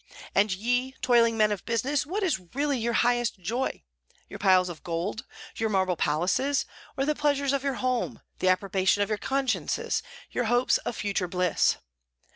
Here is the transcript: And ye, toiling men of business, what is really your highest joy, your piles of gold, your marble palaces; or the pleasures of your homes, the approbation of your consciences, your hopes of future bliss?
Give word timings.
And 0.33 0.51
ye, 0.51 0.95
toiling 1.03 1.37
men 1.37 1.51
of 1.51 1.63
business, 1.63 2.07
what 2.07 2.23
is 2.23 2.39
really 2.55 2.79
your 2.79 2.93
highest 3.05 3.37
joy, 3.37 3.83
your 4.27 4.39
piles 4.39 4.67
of 4.67 4.81
gold, 4.83 5.25
your 5.57 5.69
marble 5.69 5.95
palaces; 5.95 6.65
or 6.97 7.05
the 7.05 7.13
pleasures 7.13 7.53
of 7.53 7.63
your 7.63 7.75
homes, 7.75 8.17
the 8.39 8.49
approbation 8.49 9.03
of 9.03 9.09
your 9.09 9.19
consciences, 9.19 10.01
your 10.31 10.45
hopes 10.45 10.79
of 10.79 10.95
future 10.95 11.27
bliss? 11.27 11.77